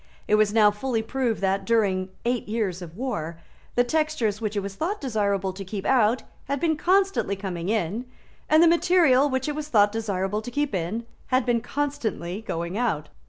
It 0.27 0.33
was 0.33 0.51
now 0.51 0.71
fully 0.71 1.03
proved 1.03 1.41
that, 1.41 1.63
during 1.63 2.09
eight 2.25 2.47
years 2.47 2.81
of 2.81 2.97
war, 2.97 3.37
the 3.75 3.83
textures 3.83 4.41
which 4.41 4.55
it 4.55 4.61
was 4.61 4.73
thought 4.73 4.99
desirable 4.99 5.53
to 5.53 5.63
keep 5.63 5.85
out 5.85 6.23
had 6.45 6.59
been 6.59 6.75
constantly 6.75 7.35
coming 7.35 7.69
in, 7.69 8.05
and 8.49 8.63
the 8.63 8.67
material 8.67 9.29
which 9.29 9.47
it 9.47 9.53
was 9.53 9.67
thought 9.67 9.91
desirable 9.91 10.41
to 10.41 10.49
keep 10.49 10.73
in 10.73 11.05
had 11.27 11.45
been 11.45 11.61
constantly 11.61 12.41
going 12.41 12.79
out. 12.79 13.09